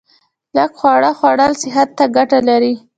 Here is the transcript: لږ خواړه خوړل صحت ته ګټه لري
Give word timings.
لږ 0.55 0.71
خواړه 0.79 1.11
خوړل 1.19 1.53
صحت 1.63 1.89
ته 1.97 2.05
ګټه 2.15 2.39
لري 2.49 2.73